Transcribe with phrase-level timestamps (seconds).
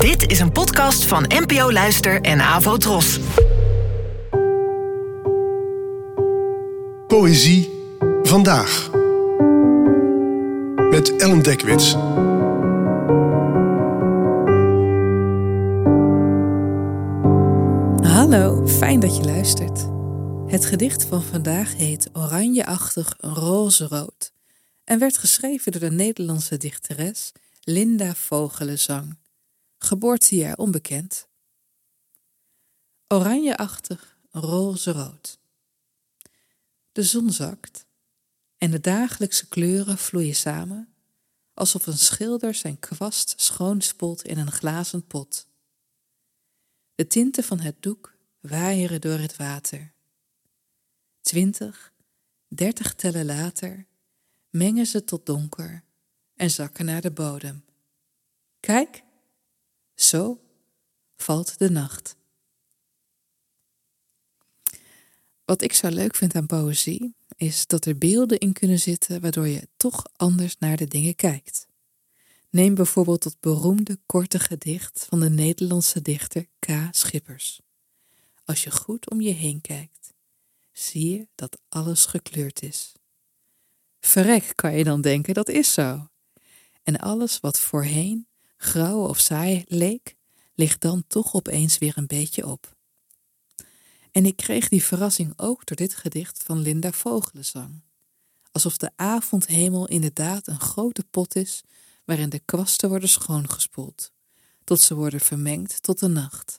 [0.00, 3.18] Dit is een podcast van NPO Luister en Avo Tros.
[7.06, 7.70] Poëzie
[8.22, 8.90] vandaag.
[10.90, 11.92] Met Ellen Dekwits.
[18.12, 19.88] Hallo, fijn dat je luistert.
[20.46, 24.32] Het gedicht van vandaag heet Oranjeachtig roze-rood
[24.84, 29.19] en werd geschreven door de Nederlandse dichteres Linda Vogelenzang.
[29.82, 31.28] Geboortejaar onbekend.
[33.08, 35.38] Oranjeachtig roze-rood.
[36.92, 37.86] De zon zakt
[38.56, 40.94] en de dagelijkse kleuren vloeien samen,
[41.54, 45.46] alsof een schilder zijn kwast schoonspoelt in een glazen pot.
[46.94, 49.92] De tinten van het doek waaieren door het water.
[51.20, 51.92] Twintig,
[52.48, 53.86] dertig tellen later
[54.50, 55.84] mengen ze tot donker
[56.34, 57.64] en zakken naar de bodem.
[58.60, 59.02] Kijk,
[60.02, 60.40] zo
[61.16, 62.16] valt de nacht.
[65.44, 69.48] Wat ik zo leuk vind aan poëzie is dat er beelden in kunnen zitten waardoor
[69.48, 71.66] je toch anders naar de dingen kijkt.
[72.50, 76.88] Neem bijvoorbeeld het beroemde korte gedicht van de Nederlandse dichter K.
[76.90, 77.60] Schippers.
[78.44, 80.14] Als je goed om je heen kijkt,
[80.72, 82.92] zie je dat alles gekleurd is.
[84.00, 86.08] Verrek, kan je dan denken, dat is zo.
[86.82, 88.28] En alles wat voorheen
[88.62, 90.16] grauw of saai leek,
[90.54, 92.76] ligt dan toch opeens weer een beetje op.
[94.10, 97.82] En ik kreeg die verrassing ook door dit gedicht van Linda Vogelenzang.
[98.52, 101.62] Alsof de avondhemel inderdaad een grote pot is
[102.04, 104.12] waarin de kwasten worden schoongespoeld,
[104.64, 106.58] tot ze worden vermengd tot de nacht.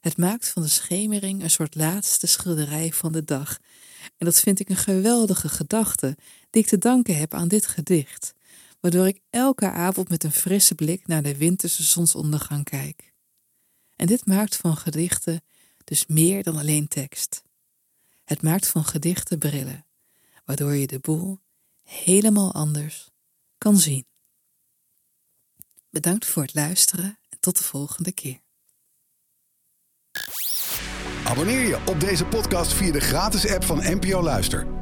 [0.00, 3.58] Het maakt van de schemering een soort laatste schilderij van de dag.
[4.16, 6.16] En dat vind ik een geweldige gedachte
[6.50, 8.34] die ik te danken heb aan dit gedicht,
[8.82, 13.12] waardoor ik elke avond met een frisse blik naar de winterse zonsondergang kijk.
[13.96, 15.40] En dit maakt van gedichten
[15.84, 17.42] dus meer dan alleen tekst.
[18.24, 19.86] Het maakt van gedichten brillen,
[20.44, 21.38] waardoor je de boel
[21.82, 23.10] helemaal anders
[23.58, 24.06] kan zien.
[25.90, 28.40] Bedankt voor het luisteren en tot de volgende keer.
[31.24, 34.81] Abonneer je op deze podcast via de gratis app van NPO Luister.